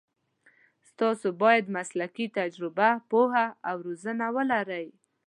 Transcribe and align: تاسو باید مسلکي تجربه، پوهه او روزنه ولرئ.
تاسو 0.99 1.27
باید 1.41 1.65
مسلکي 1.77 2.25
تجربه، 2.37 2.89
پوهه 3.09 3.47
او 3.69 3.77
روزنه 3.87 4.27
ولرئ. 4.35 4.87